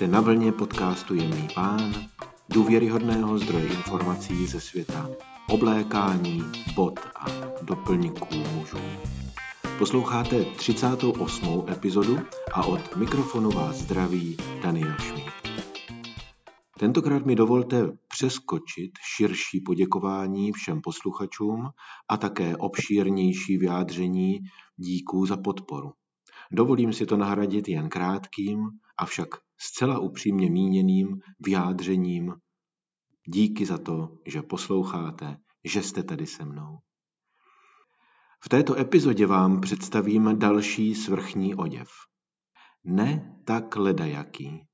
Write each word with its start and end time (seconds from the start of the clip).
Jste 0.00 0.08
na 0.08 0.20
vlně 0.20 0.52
podcastu 0.52 1.14
Jemný 1.14 1.48
pán, 1.54 1.94
důvěryhodného 2.48 3.38
zdroje 3.38 3.66
informací 3.66 4.46
ze 4.46 4.60
světa 4.60 5.10
oblékání, 5.48 6.42
bod 6.74 7.00
a 7.14 7.26
doplňků 7.62 8.36
mužů. 8.54 8.78
Posloucháte 9.78 10.44
38. 10.44 11.64
epizodu 11.72 12.18
a 12.52 12.66
od 12.66 12.96
mikrofonu 12.96 13.50
vás 13.50 13.76
zdraví 13.76 14.36
Daniel 14.62 14.94
Schmidt. 14.98 15.60
Tentokrát 16.78 17.26
mi 17.26 17.34
dovolte 17.34 17.92
přeskočit 18.08 18.90
širší 19.16 19.60
poděkování 19.60 20.52
všem 20.52 20.80
posluchačům 20.80 21.68
a 22.08 22.16
také 22.16 22.56
obšírnější 22.56 23.58
vyjádření 23.58 24.38
díků 24.76 25.26
za 25.26 25.36
podporu. 25.36 25.92
Dovolím 26.52 26.92
si 26.92 27.06
to 27.06 27.16
nahradit 27.16 27.68
jen 27.68 27.88
krátkým, 27.88 28.68
avšak 28.98 29.28
zcela 29.60 29.98
upřímně 29.98 30.50
míněným 30.50 31.20
vyjádřením 31.40 32.34
díky 33.26 33.66
za 33.66 33.78
to, 33.78 34.18
že 34.26 34.42
posloucháte, 34.42 35.36
že 35.64 35.82
jste 35.82 36.02
tady 36.02 36.26
se 36.26 36.44
mnou. 36.44 36.78
V 38.44 38.48
této 38.48 38.78
epizodě 38.78 39.26
vám 39.26 39.60
představím 39.60 40.38
další 40.38 40.94
svrchní 40.94 41.54
oděv. 41.54 41.90
Ne 42.84 43.40
tak 43.44 43.76
ledajaký. 43.76 44.66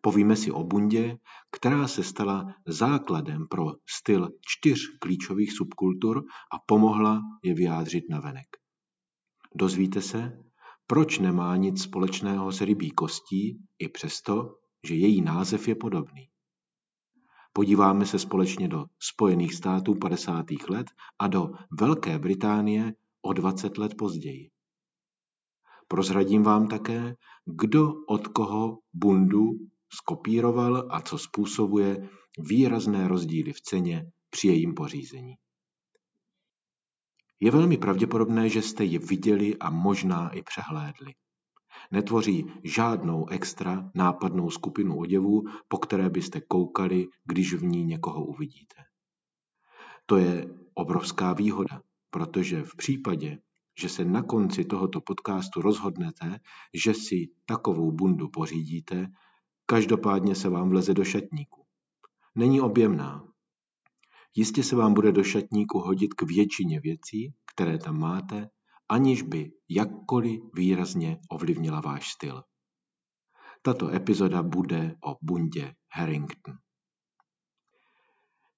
Povíme 0.00 0.36
si 0.36 0.50
o 0.50 0.64
bundě, 0.64 1.16
která 1.50 1.88
se 1.88 2.04
stala 2.04 2.54
základem 2.66 3.48
pro 3.48 3.64
styl 3.88 4.30
čtyř 4.40 4.98
klíčových 5.00 5.52
subkultur 5.52 6.24
a 6.52 6.58
pomohla 6.66 7.20
je 7.42 7.54
vyjádřit 7.54 8.04
na 8.10 8.20
venek. 8.20 8.46
Dozvíte 9.54 10.02
se, 10.02 10.43
proč 10.86 11.18
nemá 11.18 11.56
nic 11.56 11.82
společného 11.82 12.52
s 12.52 12.60
rybí 12.60 12.90
kostí, 12.90 13.58
i 13.78 13.88
přesto, 13.88 14.56
že 14.86 14.94
její 14.94 15.22
název 15.22 15.68
je 15.68 15.74
podobný. 15.74 16.28
Podíváme 17.52 18.06
se 18.06 18.18
společně 18.18 18.68
do 18.68 18.84
Spojených 18.98 19.54
států 19.54 19.94
50. 19.94 20.46
let 20.68 20.86
a 21.18 21.28
do 21.28 21.50
Velké 21.80 22.18
Británie 22.18 22.94
o 23.22 23.32
20 23.32 23.78
let 23.78 23.94
později. 23.98 24.50
Prozradím 25.88 26.42
vám 26.42 26.68
také, 26.68 27.16
kdo 27.44 27.92
od 28.08 28.28
koho 28.28 28.78
bundu 28.94 29.50
skopíroval 29.92 30.88
a 30.90 31.00
co 31.00 31.18
způsobuje 31.18 32.08
výrazné 32.38 33.08
rozdíly 33.08 33.52
v 33.52 33.60
ceně 33.60 34.12
při 34.30 34.48
jejím 34.48 34.74
pořízení. 34.74 35.34
Je 37.40 37.50
velmi 37.50 37.76
pravděpodobné, 37.76 38.48
že 38.48 38.62
jste 38.62 38.84
ji 38.84 38.98
viděli 38.98 39.56
a 39.58 39.70
možná 39.70 40.30
i 40.30 40.42
přehlédli. 40.42 41.14
Netvoří 41.90 42.46
žádnou 42.64 43.28
extra 43.28 43.90
nápadnou 43.94 44.50
skupinu 44.50 44.98
oděvů, 44.98 45.42
po 45.68 45.78
které 45.78 46.10
byste 46.10 46.40
koukali, 46.40 47.08
když 47.24 47.54
v 47.54 47.64
ní 47.64 47.84
někoho 47.84 48.24
uvidíte. 48.24 48.76
To 50.06 50.16
je 50.16 50.48
obrovská 50.74 51.32
výhoda, 51.32 51.82
protože 52.10 52.62
v 52.62 52.76
případě, 52.76 53.38
že 53.78 53.88
se 53.88 54.04
na 54.04 54.22
konci 54.22 54.64
tohoto 54.64 55.00
podcastu 55.00 55.62
rozhodnete, 55.62 56.38
že 56.74 56.94
si 56.94 57.30
takovou 57.46 57.92
bundu 57.92 58.28
pořídíte, 58.28 59.06
každopádně 59.66 60.34
se 60.34 60.48
vám 60.48 60.68
vleze 60.68 60.94
do 60.94 61.04
šatníku. 61.04 61.64
Není 62.34 62.60
objemná, 62.60 63.33
Jistě 64.36 64.62
se 64.62 64.76
vám 64.76 64.94
bude 64.94 65.12
do 65.12 65.24
šatníku 65.24 65.78
hodit 65.78 66.14
k 66.14 66.22
většině 66.22 66.80
věcí, 66.80 67.34
které 67.54 67.78
tam 67.78 67.98
máte, 67.98 68.50
aniž 68.88 69.22
by 69.22 69.52
jakkoliv 69.68 70.40
výrazně 70.54 71.18
ovlivnila 71.30 71.80
váš 71.80 72.08
styl. 72.12 72.42
Tato 73.62 73.88
epizoda 73.88 74.42
bude 74.42 74.96
o 75.06 75.16
bundě 75.22 75.74
Harrington. 75.92 76.54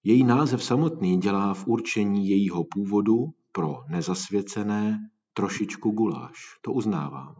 Její 0.05 0.25
název 0.25 0.65
samotný 0.65 1.19
dělá 1.21 1.55
v 1.55 1.67
určení 1.67 2.29
jejího 2.29 2.65
původu 2.65 3.17
pro 3.53 3.85
nezasvěcené 3.89 4.99
trošičku 5.33 5.91
guláš, 5.91 6.59
to 6.61 6.73
uznávám. 6.73 7.35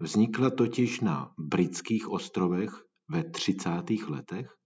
Vznikla 0.00 0.50
totiž 0.50 1.00
na 1.00 1.34
britských 1.38 2.08
ostrovech 2.08 2.70
ve 3.08 3.24
30. 3.24 3.70
letech 4.08 4.59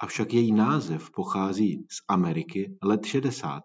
avšak 0.00 0.34
její 0.34 0.52
název 0.52 1.10
pochází 1.10 1.86
z 1.90 2.02
Ameriky 2.08 2.78
let 2.82 3.06
60. 3.06 3.62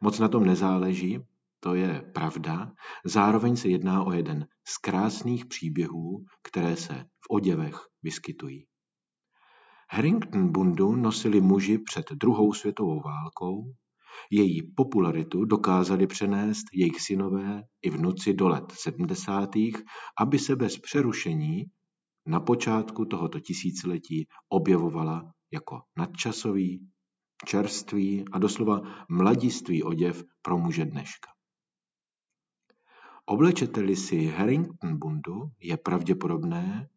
Moc 0.00 0.18
na 0.18 0.28
tom 0.28 0.44
nezáleží, 0.44 1.20
to 1.60 1.74
je 1.74 2.10
pravda, 2.14 2.72
zároveň 3.04 3.56
se 3.56 3.68
jedná 3.68 4.04
o 4.04 4.12
jeden 4.12 4.46
z 4.68 4.76
krásných 4.76 5.46
příběhů, 5.46 6.24
které 6.42 6.76
se 6.76 6.94
v 6.94 7.26
oděvech 7.30 7.76
vyskytují. 8.02 8.66
Harrington 9.90 10.52
bundu 10.52 10.96
nosili 10.96 11.40
muži 11.40 11.78
před 11.78 12.12
druhou 12.12 12.52
světovou 12.52 13.00
válkou, 13.00 13.74
její 14.30 14.62
popularitu 14.62 15.44
dokázali 15.44 16.06
přenést 16.06 16.64
jejich 16.72 17.00
synové 17.00 17.62
i 17.82 17.90
vnuci 17.90 18.34
do 18.34 18.48
let 18.48 18.72
70., 18.72 19.50
aby 20.20 20.38
se 20.38 20.56
bez 20.56 20.78
přerušení 20.78 21.64
na 22.26 22.40
počátku 22.40 23.04
tohoto 23.04 23.40
tisíciletí 23.40 24.28
objevovala 24.48 25.32
jako 25.50 25.82
nadčasový, 25.96 26.88
čerstvý 27.46 28.24
a 28.32 28.38
doslova 28.38 28.80
mladistvý 29.08 29.82
oděv 29.82 30.24
pro 30.42 30.58
muže 30.58 30.84
dneška. 30.84 31.30
Oblečete-li 33.26 33.96
si 33.96 34.26
Harrington 34.26 34.98
bundu, 34.98 35.50
je 35.60 35.76
pravděpodobné, 35.76 36.88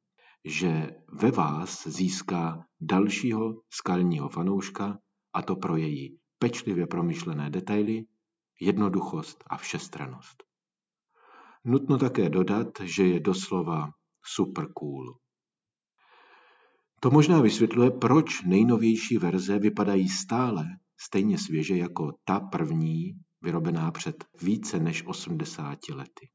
že 0.46 0.91
ve 1.12 1.31
vás 1.31 1.88
získá 1.88 2.66
dalšího 2.81 3.62
skalního 3.69 4.30
fanouška, 4.30 5.00
a 5.34 5.41
to 5.41 5.56
pro 5.56 5.78
její 5.78 6.19
pečlivě 6.40 6.88
promyšlené 6.88 7.50
detaily, 7.50 8.06
jednoduchost 8.62 9.44
a 9.47 9.58
všestranost. 9.58 10.44
Nutno 11.64 11.97
také 11.97 12.30
dodat, 12.30 12.68
že 12.84 13.03
je 13.08 13.19
doslova 13.19 13.90
super 14.25 14.68
cool. 14.74 15.18
To 17.00 17.12
možná 17.12 17.41
vysvětluje, 17.41 17.91
proč 17.91 18.44
nejnovější 18.44 19.18
verze 19.18 19.59
vypadají 19.59 20.09
stále 20.09 20.66
stejně 20.97 21.38
svěže 21.38 21.78
jako 21.78 22.13
ta 22.24 22.40
první, 22.40 23.14
vyrobená 23.41 23.91
před 23.91 24.25
více 24.41 24.80
než 24.80 25.03
80 25.08 25.80
lety. 25.90 26.30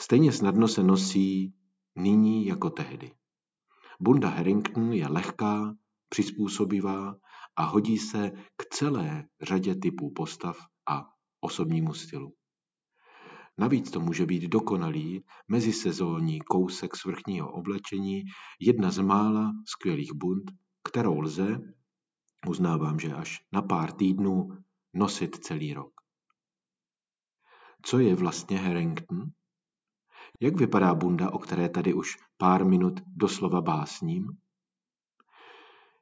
Stejně 0.00 0.32
snadno 0.32 0.68
se 0.68 0.82
nosí 0.82 1.54
nyní 1.96 2.46
jako 2.46 2.70
tehdy. 2.70 3.12
Bunda 4.00 4.28
Harrington 4.28 4.92
je 4.92 5.08
lehká, 5.08 5.74
přizpůsobivá 6.08 7.14
a 7.56 7.64
hodí 7.64 7.98
se 7.98 8.30
k 8.56 8.74
celé 8.74 9.24
řadě 9.42 9.74
typů 9.74 10.12
postav 10.16 10.58
a 10.88 11.04
osobnímu 11.40 11.94
stylu. 11.94 12.35
Navíc 13.58 13.90
to 13.90 14.00
může 14.00 14.26
být 14.26 14.42
dokonalý 14.42 15.24
mezisezónní 15.48 16.40
kousek 16.40 16.96
svrchního 16.96 17.52
oblečení, 17.52 18.22
jedna 18.60 18.90
z 18.90 18.98
mála 18.98 19.52
skvělých 19.66 20.12
bund, 20.12 20.50
kterou 20.88 21.20
lze, 21.20 21.60
uznávám, 22.48 22.98
že 22.98 23.14
až 23.14 23.40
na 23.52 23.62
pár 23.62 23.92
týdnů, 23.92 24.48
nosit 24.94 25.36
celý 25.36 25.74
rok. 25.74 25.92
Co 27.82 27.98
je 27.98 28.14
vlastně 28.14 28.58
Harrington? 28.58 29.30
Jak 30.40 30.56
vypadá 30.56 30.94
bunda, 30.94 31.30
o 31.32 31.38
které 31.38 31.68
tady 31.68 31.94
už 31.94 32.16
pár 32.36 32.64
minut 32.64 33.00
doslova 33.06 33.60
básním? 33.60 34.38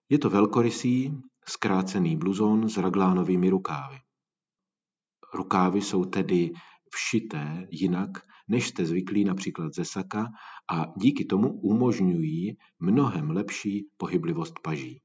Je 0.08 0.18
to 0.18 0.30
velkorysý, 0.30 1.22
zkrácený 1.48 2.16
bluzon 2.16 2.68
s 2.68 2.76
raglánovými 2.76 3.50
rukávy. 3.50 4.00
Rukávy 5.34 5.82
jsou 5.82 6.04
tedy 6.04 6.52
všité 6.94 7.66
jinak, 7.70 8.10
než 8.48 8.68
jste 8.68 8.86
zvyklí 8.86 9.24
například 9.24 9.74
ze 9.74 9.84
saka 9.84 10.28
a 10.70 10.86
díky 10.96 11.24
tomu 11.24 11.60
umožňují 11.60 12.56
mnohem 12.80 13.30
lepší 13.30 13.88
pohyblivost 13.96 14.54
paží. 14.62 15.00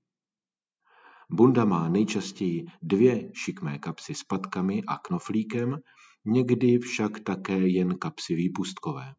Bunda 1.31 1.65
má 1.65 1.89
nejčastěji 1.89 2.65
dvě 2.81 3.31
šikmé 3.33 3.79
kapsy 3.79 4.15
s 4.15 4.23
patkami 4.23 4.83
a 4.87 4.97
knoflíkem, 4.97 5.79
někdy 6.25 6.79
však 6.79 7.19
také 7.19 7.67
jen 7.67 7.97
kapsy 7.97 8.35
výpustkové. 8.35 9.13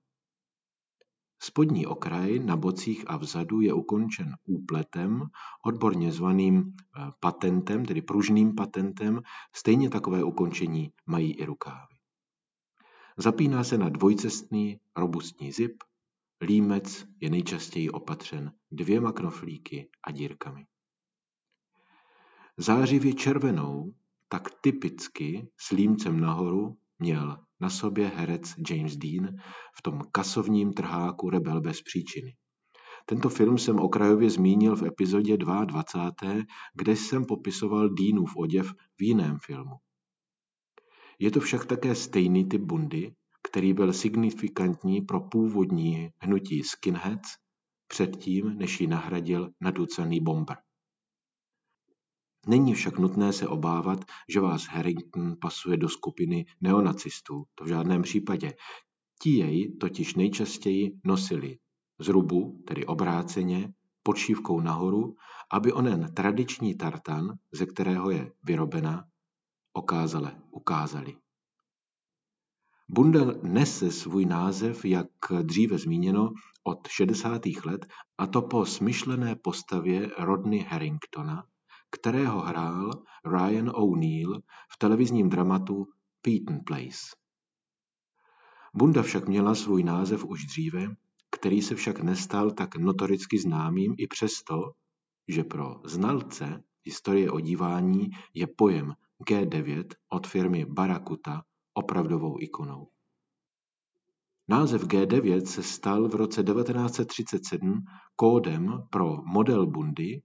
Spodní 1.42 1.86
okraj 1.86 2.38
na 2.38 2.56
bocích 2.56 3.04
a 3.06 3.16
vzadu 3.16 3.60
je 3.60 3.72
ukončen 3.72 4.36
úpletem, 4.44 5.22
odborně 5.66 6.12
zvaným 6.12 6.56
eh, 6.58 7.10
patentem, 7.20 7.84
tedy 7.84 8.02
pružným 8.02 8.54
patentem, 8.54 9.22
stejně 9.56 9.90
takové 9.90 10.24
ukončení 10.24 10.92
mají 11.06 11.32
i 11.32 11.44
rukávy. 11.44 11.99
Zapíná 13.22 13.64
se 13.64 13.78
na 13.78 13.88
dvojcestný 13.88 14.80
robustní 14.96 15.52
zip, 15.52 15.76
límec 16.40 17.06
je 17.20 17.30
nejčastěji 17.30 17.90
opatřen 17.90 18.52
dvěma 18.70 19.12
knoflíky 19.12 19.88
a 20.06 20.10
dírkami. 20.10 20.66
Zářivě 22.56 23.14
červenou, 23.14 23.94
tak 24.28 24.48
typicky 24.60 25.48
s 25.60 25.70
límcem 25.70 26.20
nahoru 26.20 26.76
měl 26.98 27.38
na 27.60 27.70
sobě 27.70 28.08
herec 28.08 28.54
James 28.70 28.96
Dean 28.96 29.36
v 29.74 29.82
tom 29.82 30.02
kasovním 30.12 30.72
trháku 30.72 31.30
Rebel 31.30 31.60
bez 31.60 31.82
příčiny. 31.82 32.36
Tento 33.06 33.28
film 33.28 33.58
jsem 33.58 33.80
okrajově 33.80 34.30
zmínil 34.30 34.76
v 34.76 34.82
epizodě 34.82 35.36
22., 35.36 36.34
kde 36.74 36.96
jsem 36.96 37.24
popisoval 37.24 37.88
Deanův 37.88 38.36
oděv 38.36 38.72
v 38.98 39.02
jiném 39.02 39.38
filmu. 39.38 39.76
Je 41.20 41.30
to 41.30 41.40
však 41.40 41.66
také 41.66 41.94
stejný 41.94 42.48
typ 42.48 42.62
bundy, 42.62 43.14
který 43.50 43.72
byl 43.72 43.92
signifikantní 43.92 45.00
pro 45.00 45.20
původní 45.20 46.10
hnutí 46.18 46.62
skinheads 46.62 47.28
předtím, 47.88 48.58
než 48.58 48.80
ji 48.80 48.86
nahradil 48.86 49.50
naducený 49.60 50.20
bomber. 50.20 50.56
Není 52.46 52.74
však 52.74 52.98
nutné 52.98 53.32
se 53.32 53.48
obávat, 53.48 54.04
že 54.28 54.40
vás 54.40 54.62
Harrington 54.62 55.36
pasuje 55.40 55.76
do 55.76 55.88
skupiny 55.88 56.46
neonacistů. 56.60 57.44
To 57.54 57.64
v 57.64 57.68
žádném 57.68 58.02
případě. 58.02 58.54
Ti 59.22 59.30
jej 59.30 59.76
totiž 59.76 60.14
nejčastěji 60.14 60.92
nosili 61.04 61.58
z 61.98 62.08
rubu, 62.08 62.62
tedy 62.66 62.86
obráceně, 62.86 63.72
podšívkou 64.02 64.60
nahoru, 64.60 65.14
aby 65.52 65.72
onen 65.72 66.14
tradiční 66.14 66.74
tartan, 66.74 67.32
ze 67.52 67.66
kterého 67.66 68.10
je 68.10 68.32
vyrobena, 68.44 69.09
okázale 69.80 70.36
ukázali. 70.50 71.16
Bunda 72.88 73.20
nese 73.42 73.90
svůj 73.90 74.24
název, 74.26 74.84
jak 74.84 75.06
dříve 75.42 75.78
zmíněno, 75.78 76.30
od 76.64 76.88
60. 76.88 77.42
let, 77.64 77.86
a 78.18 78.26
to 78.26 78.42
po 78.42 78.66
smyšlené 78.66 79.36
postavě 79.36 80.10
Rodney 80.18 80.60
Harringtona, 80.68 81.44
kterého 81.90 82.40
hrál 82.40 82.90
Ryan 83.24 83.70
O'Neill 83.74 84.40
v 84.72 84.78
televizním 84.78 85.28
dramatu 85.28 85.86
Peyton 86.22 86.60
Place. 86.66 87.16
Bunda 88.74 89.02
však 89.02 89.28
měla 89.28 89.54
svůj 89.54 89.82
název 89.82 90.24
už 90.24 90.44
dříve, 90.44 90.86
který 91.30 91.62
se 91.62 91.74
však 91.74 92.00
nestal 92.00 92.50
tak 92.50 92.76
notoricky 92.76 93.38
známým 93.38 93.94
i 93.98 94.06
přesto, 94.06 94.72
že 95.28 95.44
pro 95.44 95.80
znalce 95.84 96.62
historie 96.84 97.30
odívání 97.30 98.10
je 98.34 98.46
pojem 98.46 98.94
G9 99.28 99.84
od 100.08 100.26
firmy 100.26 100.64
Barakuta 100.64 101.42
opravdovou 101.74 102.36
ikonou. 102.40 102.88
Název 104.48 104.82
G9 104.84 105.44
se 105.44 105.62
stal 105.62 106.08
v 106.08 106.14
roce 106.14 106.42
1937 106.42 107.84
kódem 108.16 108.82
pro 108.90 109.22
model 109.22 109.66
bundy, 109.66 110.22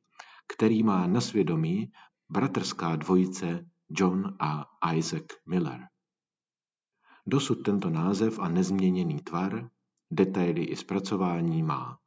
který 0.48 0.84
má 0.84 1.08
na 1.08 1.22
svědomí 1.22 1.92
bratrská 2.30 2.96
dvojice 2.96 3.66
John 3.90 4.38
a 4.40 4.66
Isaac 4.96 5.26
Miller. 5.46 5.88
Dosud 7.28 7.56
tento 7.56 7.90
název 7.90 8.40
a 8.40 8.50
nezměněný 8.50 9.20
tvar, 9.20 9.70
detaily 10.12 10.64
i 10.64 10.76
zpracování 10.76 11.64
má. 11.64 11.98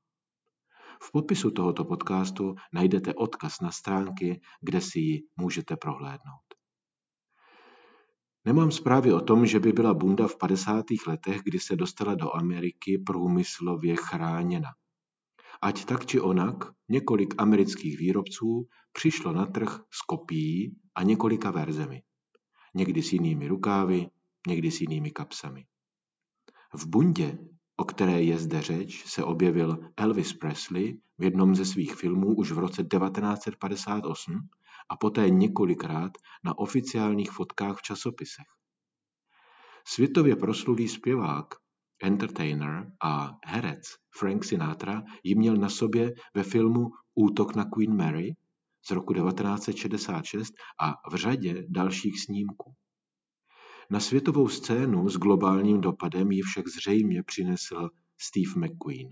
V 1.02 1.12
popisu 1.12 1.50
tohoto 1.50 1.84
podcastu 1.84 2.54
najdete 2.72 3.14
odkaz 3.14 3.60
na 3.60 3.70
stránky, 3.70 4.40
kde 4.60 4.80
si 4.80 4.98
ji 4.98 5.22
můžete 5.36 5.76
prohlédnout. 5.76 6.47
Nemám 8.48 8.70
zprávy 8.70 9.12
o 9.12 9.20
tom, 9.20 9.46
že 9.46 9.60
by 9.60 9.72
byla 9.72 9.94
bunda 9.94 10.28
v 10.28 10.36
50. 10.36 10.84
letech, 11.06 11.40
kdy 11.44 11.58
se 11.58 11.76
dostala 11.76 12.14
do 12.14 12.36
Ameriky, 12.36 12.98
průmyslově 12.98 13.96
chráněna. 13.96 14.68
Ať 15.62 15.84
tak 15.84 16.06
či 16.06 16.20
onak, 16.20 16.56
několik 16.88 17.34
amerických 17.38 17.98
výrobců 17.98 18.68
přišlo 18.92 19.32
na 19.32 19.46
trh 19.46 19.80
s 19.90 20.02
kopií 20.02 20.76
a 20.94 21.02
několika 21.02 21.50
verzemi. 21.50 22.02
Někdy 22.74 23.02
s 23.02 23.12
jinými 23.12 23.48
rukávy, 23.48 24.06
někdy 24.46 24.70
s 24.70 24.80
jinými 24.80 25.10
kapsami. 25.10 25.64
V 26.74 26.86
bundě, 26.86 27.38
o 27.76 27.84
které 27.84 28.22
je 28.22 28.38
zde 28.38 28.62
řeč, 28.62 29.04
se 29.06 29.24
objevil 29.24 29.78
Elvis 29.96 30.32
Presley 30.32 31.00
v 31.18 31.24
jednom 31.24 31.54
ze 31.54 31.64
svých 31.64 31.94
filmů 31.94 32.36
už 32.36 32.52
v 32.52 32.58
roce 32.58 32.84
1958 32.84 34.48
a 34.90 34.96
poté 34.96 35.30
několikrát 35.30 36.12
na 36.44 36.58
oficiálních 36.58 37.30
fotkách 37.30 37.78
v 37.78 37.82
časopisech. 37.82 38.46
Světově 39.86 40.36
proslulý 40.36 40.88
zpěvák, 40.88 41.46
entertainer 42.02 42.92
a 43.04 43.30
herec 43.46 43.82
Frank 44.18 44.44
Sinatra 44.44 45.02
ji 45.24 45.34
měl 45.34 45.56
na 45.56 45.68
sobě 45.68 46.14
ve 46.34 46.42
filmu 46.42 46.88
Útok 47.14 47.54
na 47.54 47.64
Queen 47.64 47.96
Mary 47.96 48.36
z 48.86 48.90
roku 48.90 49.14
1966 49.14 50.54
a 50.80 51.10
v 51.10 51.14
řadě 51.14 51.66
dalších 51.68 52.20
snímků. 52.20 52.74
Na 53.90 54.00
světovou 54.00 54.48
scénu 54.48 55.08
s 55.08 55.16
globálním 55.16 55.80
dopadem 55.80 56.32
ji 56.32 56.42
však 56.42 56.68
zřejmě 56.68 57.22
přinesl 57.22 57.88
Steve 58.20 58.66
McQueen. 58.66 59.08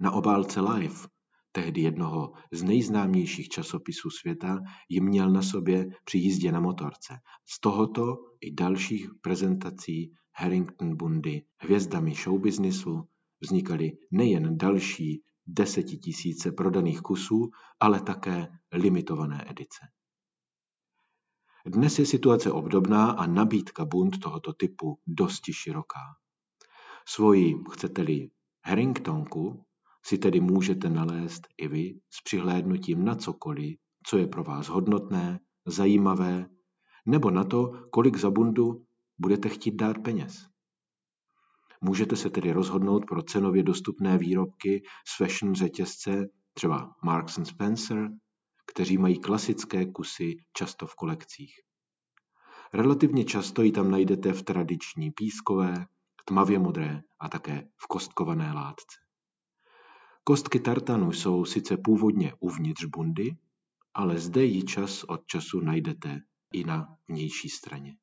Na 0.00 0.10
obálce 0.10 0.60
Life 0.60 1.08
tehdy 1.54 1.80
jednoho 1.80 2.32
z 2.52 2.62
nejznámějších 2.62 3.48
časopisů 3.48 4.10
světa, 4.10 4.58
ji 4.88 5.00
měl 5.00 5.30
na 5.30 5.42
sobě 5.42 5.86
při 6.04 6.18
jízdě 6.18 6.52
na 6.52 6.60
motorce. 6.60 7.14
Z 7.46 7.60
tohoto 7.60 8.16
i 8.40 8.54
dalších 8.54 9.10
prezentací 9.20 10.12
Harrington 10.34 10.96
Bundy 10.96 11.42
hvězdami 11.58 12.14
showbiznisu 12.14 13.08
vznikaly 13.40 13.92
nejen 14.10 14.58
další 14.58 15.22
desetitisíce 15.46 16.52
prodaných 16.52 17.00
kusů, 17.00 17.50
ale 17.80 18.00
také 18.00 18.48
limitované 18.72 19.50
edice. 19.50 19.86
Dnes 21.66 21.98
je 21.98 22.06
situace 22.06 22.52
obdobná 22.52 23.10
a 23.10 23.26
nabídka 23.26 23.84
bund 23.84 24.18
tohoto 24.18 24.52
typu 24.52 24.98
dosti 25.06 25.52
široká. 25.52 26.00
Svoji, 27.08 27.54
chcete-li, 27.72 28.30
Harringtonku 28.64 29.64
si 30.06 30.18
tedy 30.18 30.40
můžete 30.40 30.90
nalézt 30.90 31.48
i 31.56 31.68
vy 31.68 32.00
s 32.10 32.22
přihlédnutím 32.22 33.04
na 33.04 33.14
cokoliv, 33.14 33.78
co 34.06 34.18
je 34.18 34.26
pro 34.26 34.44
vás 34.44 34.68
hodnotné, 34.68 35.40
zajímavé, 35.66 36.46
nebo 37.06 37.30
na 37.30 37.44
to, 37.44 37.72
kolik 37.90 38.16
za 38.16 38.30
bundu 38.30 38.84
budete 39.18 39.48
chtít 39.48 39.74
dát 39.74 39.98
peněz. 39.98 40.46
Můžete 41.80 42.16
se 42.16 42.30
tedy 42.30 42.52
rozhodnout 42.52 43.04
pro 43.08 43.22
cenově 43.22 43.62
dostupné 43.62 44.18
výrobky 44.18 44.82
z 45.08 45.16
fashion 45.16 45.54
řetězce, 45.54 46.28
třeba 46.54 46.94
Marks 47.04 47.38
and 47.38 47.44
Spencer, 47.44 48.10
kteří 48.66 48.98
mají 48.98 49.20
klasické 49.20 49.86
kusy 49.92 50.36
často 50.52 50.86
v 50.86 50.94
kolekcích. 50.94 51.54
Relativně 52.72 53.24
často 53.24 53.62
ji 53.62 53.72
tam 53.72 53.90
najdete 53.90 54.32
v 54.32 54.42
tradiční 54.42 55.10
pískové, 55.10 55.86
tmavě 56.24 56.58
modré 56.58 57.02
a 57.20 57.28
také 57.28 57.68
v 57.76 57.86
kostkované 57.86 58.52
látce. 58.52 59.03
Kostky 60.26 60.60
tartanu 60.60 61.12
jsou 61.12 61.44
sice 61.44 61.76
původně 61.76 62.34
uvnitř 62.40 62.84
bundy, 62.84 63.36
ale 63.94 64.18
zde 64.18 64.44
ji 64.44 64.62
čas 64.62 65.04
od 65.04 65.26
času 65.26 65.60
najdete 65.60 66.20
i 66.52 66.64
na 66.64 66.96
vnější 67.08 67.48
straně. 67.48 67.96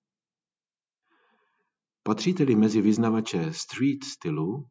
Patříte-li 2.04 2.56
mezi 2.56 2.82
vyznavače 2.82 3.54
street 3.54 4.04
stylu, 4.04 4.68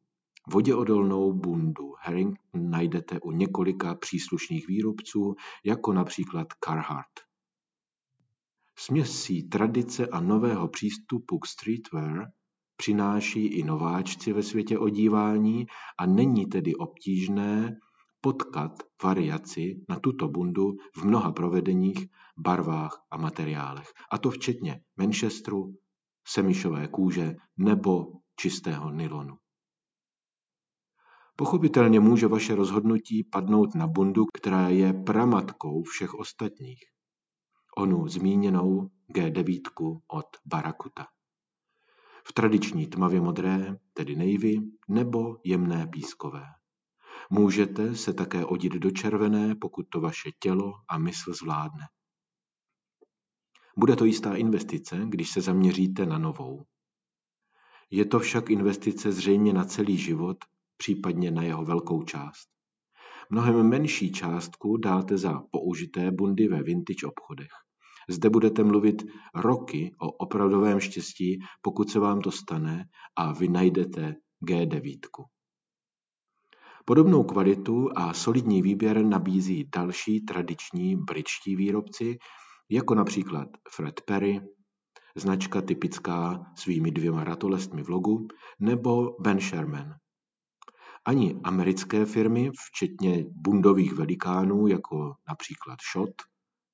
voděodolnou 0.49 1.33
bundu 1.33 1.95
Harrington 2.01 2.71
najdete 2.71 3.21
u 3.21 3.31
několika 3.31 3.95
příslušných 3.95 4.69
výrobců, 4.69 5.35
jako 5.65 5.93
například 5.93 6.47
Carhartt. 6.65 7.21
Směsí 8.79 9.49
tradice 9.49 10.07
a 10.07 10.21
nového 10.21 10.69
přístupu 10.69 11.39
k 11.39 11.47
streetwear 11.47 12.33
přináší 12.81 13.47
i 13.47 13.63
nováčci 13.63 14.33
ve 14.33 14.43
světě 14.43 14.79
odívání 14.79 15.67
a 15.99 16.07
není 16.07 16.47
tedy 16.47 16.75
obtížné 16.75 17.77
potkat 18.21 18.73
variaci 19.03 19.85
na 19.89 20.01
tuto 20.01 20.29
bundu 20.29 20.73
v 20.97 21.05
mnoha 21.05 21.33
provedeních, 21.33 22.07
barvách 22.39 23.03
a 23.11 23.17
materiálech. 23.17 23.93
A 24.13 24.19
to 24.19 24.31
včetně 24.31 24.81
Manchesteru, 24.97 25.75
semišové 26.29 26.89
kůže 26.89 27.35
nebo 27.57 28.07
čistého 28.41 28.91
nylonu. 28.91 29.37
Pochopitelně 31.37 32.01
může 32.01 32.27
vaše 32.27 32.55
rozhodnutí 32.55 33.25
padnout 33.25 33.75
na 33.75 33.87
bundu, 33.87 34.25
která 34.35 34.69
je 34.69 34.93
pramatkou 34.93 35.83
všech 35.83 36.15
ostatních. 36.15 36.81
Onu 37.77 38.09
zmíněnou 38.09 38.89
G9 39.15 40.01
od 40.09 40.27
Barakuta 40.47 41.07
v 42.25 42.33
tradiční 42.33 42.87
tmavě 42.87 43.21
modré, 43.21 43.77
tedy 43.93 44.17
navy, 44.17 44.61
nebo 44.89 45.37
jemné 45.45 45.87
pískové. 45.87 46.45
Můžete 47.31 47.97
se 47.97 48.13
také 48.13 48.45
odit 48.45 48.73
do 48.73 48.91
červené, 48.91 49.55
pokud 49.55 49.87
to 49.89 50.01
vaše 50.01 50.31
tělo 50.39 50.73
a 50.89 50.99
mysl 50.99 51.35
zvládne. 51.35 51.85
Bude 53.77 53.97
to 53.97 54.05
jistá 54.05 54.35
investice, 54.35 55.01
když 55.09 55.31
se 55.31 55.41
zaměříte 55.41 56.07
na 56.07 56.19
novou. 56.19 56.65
Je 57.91 58.05
to 58.05 58.19
však 58.19 58.51
investice 58.51 59.13
zřejmě 59.13 59.53
na 59.53 59.65
celý 59.65 59.97
život, 59.99 60.37
případně 60.77 61.31
na 61.31 61.43
jeho 61.43 61.65
velkou 61.65 62.03
část. 62.03 62.49
Mnohem 63.31 63.69
menší 63.69 64.13
částku 64.13 64.77
dáte 64.77 65.19
za 65.19 65.43
použité 65.51 66.11
bundy 66.11 66.49
ve 66.49 66.63
vintage 66.63 67.07
obchodech. 67.07 67.51
Zde 68.11 68.31
budete 68.31 68.65
mluvit 68.65 69.03
roky 69.35 69.95
o 69.99 70.13
opravdovém 70.13 70.81
štěstí, 70.81 71.39
pokud 71.63 71.91
se 71.91 71.99
vám 71.99 72.21
to 72.21 72.31
stane 72.31 72.85
a 73.17 73.33
vy 73.33 73.49
najdete 73.49 74.17
G9. 74.49 74.99
Podobnou 76.85 77.25
kvalitu 77.25 77.89
a 77.97 78.13
solidní 78.13 78.63
výběr 78.63 79.05
nabízí 79.05 79.69
další 79.77 80.21
tradiční 80.21 80.97
britští 80.97 81.57
výrobci, 81.57 82.19
jako 82.71 82.95
například 82.95 83.49
Fred 83.71 84.01
Perry, 84.01 84.41
značka 85.17 85.63
typická 85.63 86.47
svými 86.57 86.91
dvěma 86.91 87.25
ratolestmi 87.25 87.83
v 87.83 87.89
logu, 87.89 88.29
nebo 88.61 89.17
Ben 89.21 89.41
Sherman. 89.41 89.95
Ani 91.05 91.41
americké 91.45 92.05
firmy, 92.07 92.51
včetně 92.69 93.25
bundových 93.31 93.93
velikánů, 93.93 94.67
jako 94.67 95.15
například 95.29 95.79
Shot, 95.93 96.15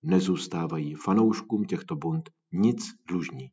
nezůstávají 0.06 0.94
fanouškům 0.94 1.64
těchto 1.64 1.96
bund 1.96 2.30
nic 2.52 2.86
dlužní. 3.08 3.50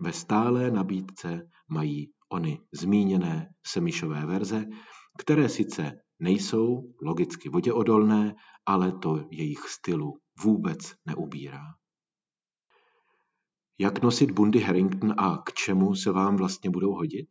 Ve 0.00 0.12
stálé 0.12 0.70
nabídce 0.70 1.48
mají 1.68 2.12
ony 2.28 2.60
zmíněné 2.72 3.54
semišové 3.66 4.26
verze, 4.26 4.66
které 5.18 5.48
sice 5.48 5.92
nejsou 6.18 6.94
logicky 7.02 7.48
voděodolné, 7.48 8.34
ale 8.66 8.92
to 8.92 9.26
jejich 9.30 9.68
stylu 9.68 10.18
vůbec 10.42 10.94
neubírá. 11.06 11.64
Jak 13.78 14.02
nosit 14.02 14.30
bundy 14.30 14.60
Harrington 14.60 15.14
a 15.18 15.38
k 15.38 15.52
čemu 15.52 15.94
se 15.94 16.12
vám 16.12 16.36
vlastně 16.36 16.70
budou 16.70 16.92
hodit? 16.92 17.28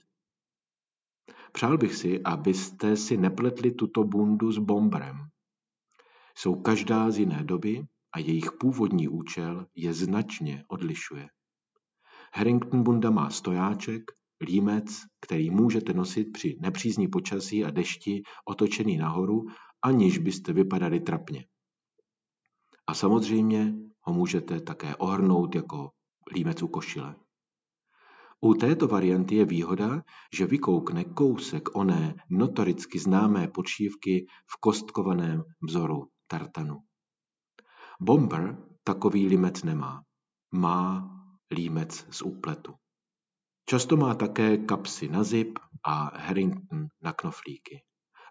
Přál 1.51 1.77
bych 1.77 1.95
si, 1.95 2.23
abyste 2.23 2.97
si 2.97 3.17
nepletli 3.17 3.71
tuto 3.71 4.03
bundu 4.03 4.51
s 4.51 4.57
bombrem. 4.57 5.17
Jsou 6.37 6.61
každá 6.61 7.11
z 7.11 7.17
jiné 7.17 7.43
doby 7.43 7.87
a 8.13 8.19
jejich 8.19 8.51
původní 8.51 9.07
účel 9.07 9.65
je 9.75 9.93
značně 9.93 10.63
odlišuje. 10.67 11.29
Harrington 12.33 12.83
bunda 12.83 13.09
má 13.09 13.29
stojáček, 13.29 14.03
límec, 14.41 14.85
který 15.21 15.49
můžete 15.49 15.93
nosit 15.93 16.31
při 16.33 16.57
nepřízní 16.61 17.07
počasí 17.07 17.65
a 17.65 17.71
dešti 17.71 18.23
otočený 18.45 18.97
nahoru, 18.97 19.45
aniž 19.81 20.17
byste 20.17 20.53
vypadali 20.53 20.99
trapně. 20.99 21.45
A 22.87 22.93
samozřejmě 22.93 23.73
ho 24.01 24.13
můžete 24.13 24.61
také 24.61 24.95
ohrnout 24.95 25.55
jako 25.55 25.91
límec 26.33 26.63
u 26.63 26.67
košile. 26.67 27.15
U 28.41 28.53
této 28.53 28.87
varianty 28.87 29.35
je 29.35 29.45
výhoda, 29.45 30.03
že 30.33 30.45
vykoukne 30.45 31.03
kousek 31.03 31.75
oné 31.75 32.15
notoricky 32.29 32.99
známé 32.99 33.47
podšívky 33.47 34.25
v 34.47 34.59
kostkovaném 34.59 35.43
vzoru 35.61 36.07
tartanu. 36.27 36.79
Bomber 38.03 38.57
takový 38.83 39.27
límec 39.27 39.63
nemá. 39.63 40.03
Má 40.51 41.09
límec 41.51 42.07
z 42.11 42.21
úpletu. 42.21 42.73
Často 43.65 43.97
má 43.97 44.15
také 44.15 44.57
kapsy 44.57 45.07
na 45.07 45.23
zip 45.23 45.59
a 45.83 46.17
Harrington 46.17 46.87
na 47.01 47.13
knoflíky. 47.13 47.83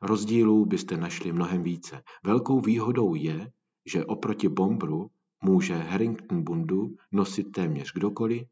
Rozdílů 0.02 0.66
byste 0.66 0.96
našli 0.96 1.32
mnohem 1.32 1.62
více. 1.62 2.02
Velkou 2.24 2.60
výhodou 2.60 3.14
je, 3.14 3.52
že 3.86 4.04
oproti 4.04 4.48
bombru 4.48 5.10
může 5.42 5.76
Harrington 5.76 6.44
bundu 6.44 6.96
nosit 7.12 7.44
téměř 7.44 7.92
kdokoliv, 7.92 8.48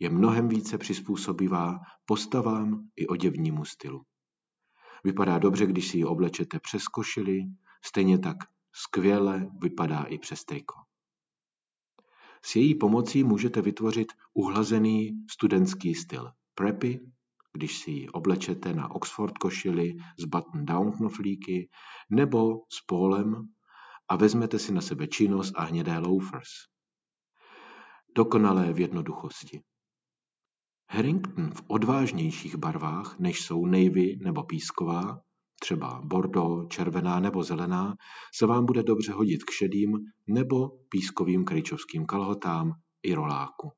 je 0.00 0.10
mnohem 0.10 0.48
více 0.48 0.78
přizpůsobivá 0.78 1.80
postavám 2.04 2.88
i 2.96 3.06
oděvnímu 3.06 3.64
stylu. 3.64 4.02
Vypadá 5.04 5.38
dobře, 5.38 5.66
když 5.66 5.88
si 5.88 5.98
ji 5.98 6.04
oblečete 6.04 6.60
přes 6.60 6.88
košili, 6.88 7.44
stejně 7.82 8.18
tak 8.18 8.36
skvěle 8.74 9.50
vypadá 9.62 10.02
i 10.02 10.18
přes 10.18 10.44
triko. 10.44 10.74
S 12.42 12.56
její 12.56 12.74
pomocí 12.74 13.24
můžete 13.24 13.62
vytvořit 13.62 14.12
uhlazený 14.34 15.12
studentský 15.30 15.94
styl 15.94 16.32
preppy, 16.54 17.00
když 17.52 17.78
si 17.78 17.90
ji 17.90 18.08
oblečete 18.08 18.74
na 18.74 18.90
Oxford 18.90 19.38
košili 19.38 19.94
s 20.18 20.24
button-down 20.24 20.96
knoflíky 20.96 21.70
nebo 22.10 22.56
s 22.68 22.80
pólem 22.86 23.48
a 24.08 24.16
vezmete 24.16 24.58
si 24.58 24.72
na 24.72 24.80
sebe 24.80 25.06
činnost 25.06 25.52
a 25.56 25.64
hnědé 25.64 25.98
loafers. 25.98 26.50
Dokonalé 28.16 28.72
v 28.72 28.80
jednoduchosti. 28.80 29.62
Harrington 30.90 31.50
v 31.50 31.62
odvážnějších 31.68 32.56
barvách, 32.56 33.18
než 33.18 33.42
jsou 33.42 33.66
navy 33.66 34.16
nebo 34.22 34.44
písková, 34.44 35.20
třeba 35.64 36.00
bordo, 36.04 36.66
červená 36.68 37.20
nebo 37.20 37.42
zelená, 37.42 37.96
se 38.34 38.46
vám 38.46 38.66
bude 38.66 38.82
dobře 38.82 39.12
hodit 39.12 39.44
k 39.44 39.50
šedým 39.50 39.98
nebo 40.26 40.68
pískovým 40.88 41.44
kryčovským 41.44 42.06
kalhotám 42.06 42.72
i 43.02 43.14
roláku. 43.14 43.72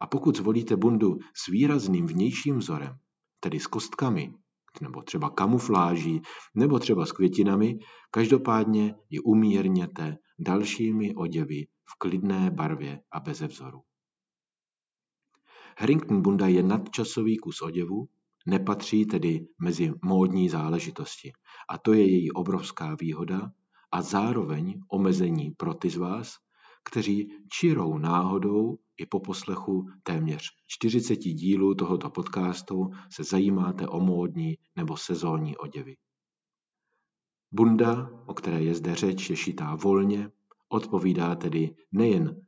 A 0.00 0.06
pokud 0.06 0.36
zvolíte 0.36 0.76
bundu 0.76 1.18
s 1.36 1.46
výrazným 1.46 2.06
vnějším 2.06 2.58
vzorem, 2.58 2.96
tedy 3.40 3.60
s 3.60 3.66
kostkami, 3.66 4.34
nebo 4.80 5.02
třeba 5.02 5.30
kamufláží, 5.30 6.22
nebo 6.54 6.78
třeba 6.78 7.06
s 7.06 7.12
květinami, 7.12 7.78
každopádně 8.10 8.94
ji 9.10 9.20
umírněte 9.20 10.16
dalšími 10.38 11.14
oděvy 11.14 11.66
v 11.84 11.98
klidné 11.98 12.50
barvě 12.50 13.00
a 13.12 13.20
beze 13.20 13.46
vzoru. 13.46 13.80
Harrington 15.78 16.22
bunda 16.22 16.46
je 16.46 16.62
nadčasový 16.62 17.36
kus 17.36 17.62
oděvu, 17.62 18.08
nepatří 18.46 19.06
tedy 19.06 19.46
mezi 19.60 19.92
módní 20.04 20.48
záležitosti. 20.48 21.32
A 21.68 21.78
to 21.78 21.92
je 21.92 22.06
její 22.06 22.32
obrovská 22.32 22.96
výhoda 23.00 23.50
a 23.92 24.02
zároveň 24.02 24.80
omezení 24.88 25.50
pro 25.50 25.74
ty 25.74 25.90
z 25.90 25.96
vás, 25.96 26.34
kteří 26.84 27.28
čirou 27.52 27.98
náhodou 27.98 28.78
i 28.96 29.06
po 29.06 29.20
poslechu 29.20 29.86
téměř 30.02 30.50
40 30.66 31.16
dílů 31.16 31.74
tohoto 31.74 32.10
podcastu 32.10 32.90
se 33.10 33.24
zajímáte 33.24 33.88
o 33.88 34.00
módní 34.00 34.58
nebo 34.76 34.96
sezónní 34.96 35.56
oděvy. 35.56 35.96
Bunda, 37.52 38.10
o 38.26 38.34
které 38.34 38.62
je 38.62 38.74
zde 38.74 38.94
řeč, 38.94 39.30
je 39.30 39.36
šitá 39.36 39.74
volně, 39.74 40.30
odpovídá 40.68 41.34
tedy 41.34 41.74
nejen 41.92 42.46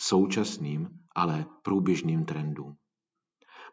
současným, 0.00 0.88
ale 1.14 1.46
průběžným 1.62 2.24
trendům. 2.24 2.76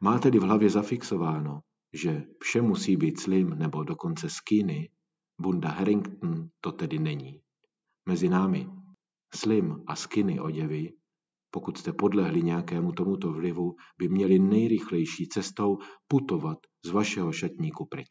Má 0.02 0.20
tedy 0.20 0.40
v 0.40 0.44
hlavě 0.44 0.70
zafixováno, 0.70 1.60
že 1.94 2.24
vše 2.40 2.62
musí 2.62 2.98
být 2.98 3.20
slim 3.20 3.50
nebo 3.50 3.84
dokonce 3.84 4.30
skinny, 4.30 4.90
bunda 5.42 5.70
Harrington 5.70 6.50
to 6.62 6.72
tedy 6.72 7.00
není. 7.00 7.42
Mezi 8.06 8.30
námi 8.30 8.70
slim 9.36 9.84
a 9.88 9.96
skinny 9.96 10.40
oděvy, 10.40 10.94
pokud 11.52 11.78
jste 11.78 11.94
podlehli 11.94 12.44
nějakému 12.44 12.92
tomuto 12.92 13.34
vlivu, 13.34 13.76
by 13.98 14.10
měli 14.10 14.40
nejrychlejší 14.40 15.28
cestou 15.28 15.78
putovat 16.08 16.58
z 16.86 16.90
vašeho 16.90 17.32
šatníku 17.32 17.86
pryč. 17.86 18.10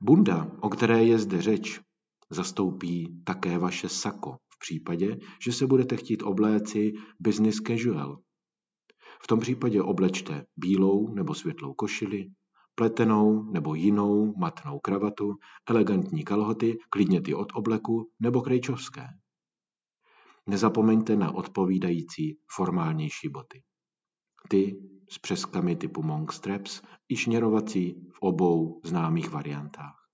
Bunda, 0.00 0.50
o 0.60 0.68
které 0.68 1.04
je 1.04 1.18
zde 1.18 1.42
řeč, 1.42 1.80
zastoupí 2.30 3.22
také 3.24 3.58
vaše 3.58 3.88
sako 3.88 4.32
v 4.32 4.58
případě, 4.58 5.16
že 5.44 5.52
se 5.52 5.66
budete 5.66 5.96
chtít 5.96 6.22
obléci 6.22 6.92
business 7.20 7.56
casual, 7.66 8.18
v 9.22 9.26
tom 9.26 9.40
případě 9.40 9.82
oblečte 9.82 10.46
bílou 10.56 11.14
nebo 11.14 11.34
světlou 11.34 11.74
košili, 11.74 12.26
pletenou 12.74 13.42
nebo 13.42 13.74
jinou 13.74 14.34
matnou 14.36 14.78
kravatu, 14.78 15.34
elegantní 15.68 16.24
kalhoty, 16.24 16.78
klidně 16.90 17.20
ty 17.22 17.34
od 17.34 17.48
obleku 17.54 18.10
nebo 18.20 18.40
krejčovské. 18.40 19.06
Nezapomeňte 20.46 21.16
na 21.16 21.34
odpovídající 21.34 22.38
formálnější 22.56 23.28
boty. 23.28 23.62
Ty 24.48 24.80
s 25.10 25.18
přeskami 25.18 25.76
typu 25.76 26.02
monk 26.02 26.32
straps 26.32 26.82
i 27.08 27.16
šněrovací 27.16 27.94
v 28.14 28.18
obou 28.20 28.80
známých 28.84 29.30
variantách. 29.30 30.08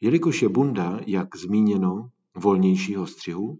Jelikož 0.00 0.42
je 0.42 0.48
bunda, 0.48 1.00
jak 1.06 1.36
zmíněno, 1.36 2.10
volnějšího 2.36 3.06
střihu, 3.06 3.58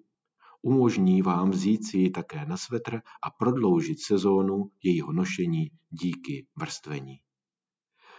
Umožní 0.63 1.23
vám 1.23 1.51
vzít 1.51 1.87
si 1.87 1.99
ji 1.99 2.11
také 2.11 2.47
na 2.47 2.57
svetr 2.57 2.95
a 2.97 3.31
prodloužit 3.39 4.01
sezónu 4.01 4.71
jejího 4.83 5.13
nošení 5.13 5.71
díky 5.91 6.47
vrstvení. 6.57 7.21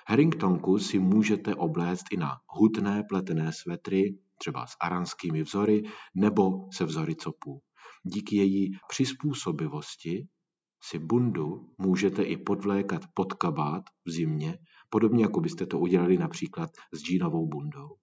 Harringtonku 0.08 0.80
si 0.80 1.00
můžete 1.00 1.56
obléct 1.56 2.06
i 2.12 2.18
na 2.18 2.38
hutné 2.48 3.04
pletené 3.10 3.54
svetry, 3.54 4.18
třeba 4.38 4.68
s 4.68 4.76
aranskými 4.82 5.44
vzory 5.44 5.84
nebo 6.16 6.70
se 6.74 6.86
vzory 6.86 7.16
copů. 7.16 7.62
Díky 8.04 8.36
její 8.36 8.72
přizpůsobivosti 8.90 10.28
si 10.84 11.00
bundu 11.00 11.70
můžete 11.78 12.24
i 12.24 12.38
podvlékat 12.38 13.02
pod 13.14 13.34
kabát 13.34 13.84
v 14.06 14.12
zimě, 14.12 14.58
podobně 14.90 15.24
jako 15.24 15.40
byste 15.40 15.66
to 15.66 15.80
udělali 15.80 16.18
například 16.18 16.70
s 16.94 17.02
džínovou 17.02 17.48
bundou. 17.48 17.96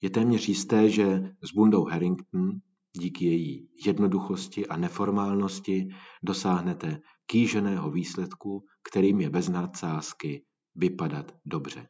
Je 0.00 0.10
téměř 0.10 0.48
jisté, 0.48 0.90
že 0.90 1.34
s 1.42 1.52
bundou 1.52 1.84
Harrington 1.84 2.60
díky 2.98 3.24
její 3.24 3.68
jednoduchosti 3.86 4.66
a 4.66 4.76
neformálnosti 4.76 5.88
dosáhnete 6.22 7.00
kýženého 7.26 7.90
výsledku, 7.90 8.64
kterým 8.82 9.20
je 9.20 9.30
bez 9.30 9.48
nadsázky 9.48 10.44
vypadat 10.74 11.34
dobře. 11.44 11.88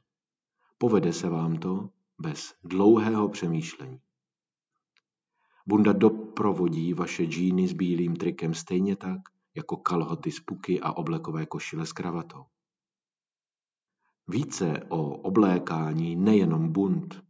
Povede 0.79 1.13
se 1.13 1.29
vám 1.29 1.57
to 1.57 1.91
bez 2.19 2.55
dlouhého 2.65 3.29
přemýšlení. 3.29 4.01
Bunda 5.67 5.93
doprovodí 5.93 6.95
vaše 6.95 7.25
džíny 7.25 7.69
s 7.69 7.73
bílým 7.73 8.17
trikem 8.17 8.55
stejně 8.55 8.97
tak, 8.97 9.21
jako 9.55 9.77
kalhoty 9.77 10.33
z 10.33 10.41
puky 10.41 10.81
a 10.81 10.93
oblekové 10.93 11.47
košile 11.47 11.87
s 11.87 11.93
kravatou. 11.93 12.45
Více 14.29 14.81
o 14.89 15.17
oblékání 15.17 16.17
nejenom 16.17 16.73
bund 16.73 17.23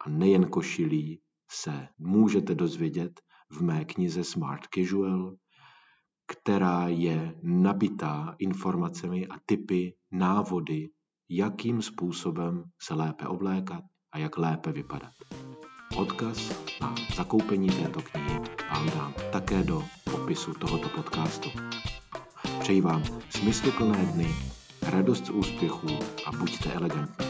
a 0.00 0.08
nejen 0.08 0.48
košilí 0.48 1.20
se 1.50 1.88
můžete 1.98 2.54
dozvědět 2.54 3.20
v 3.50 3.60
mé 3.60 3.84
knize 3.84 4.24
Smart 4.24 4.62
Casual, 4.74 5.34
která 6.26 6.88
je 6.88 7.34
nabitá 7.42 8.34
informacemi 8.38 9.26
a 9.26 9.34
typy, 9.46 9.94
návody, 10.12 10.88
jakým 11.28 11.82
způsobem 11.82 12.64
se 12.82 12.94
lépe 12.94 13.26
oblékat 13.26 13.84
a 14.12 14.18
jak 14.18 14.38
lépe 14.38 14.72
vypadat. 14.72 15.12
Odkaz 15.96 16.62
na 16.80 16.94
zakoupení 17.16 17.68
této 17.68 18.00
knihy 18.02 18.40
vám 18.70 18.90
dám 18.90 19.14
také 19.32 19.62
do 19.64 19.82
popisu 20.10 20.54
tohoto 20.54 20.88
podcastu. 20.88 21.48
Přeji 22.60 22.80
vám 22.80 23.02
smysluplné 23.30 24.06
dny, 24.06 24.28
radost 24.82 25.26
z 25.26 25.30
úspěchů 25.30 25.88
a 26.26 26.32
buďte 26.32 26.72
elegantní. 26.72 27.29